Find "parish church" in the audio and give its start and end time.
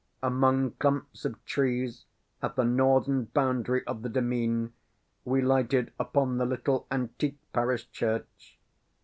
7.53-8.57